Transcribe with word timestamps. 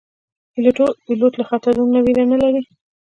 پیلوټ 1.05 1.33
له 1.39 1.43
خطرو 1.49 1.83
نه 1.93 1.99
ویره 2.05 2.23
نه 2.31 2.37
لري. 2.43 2.61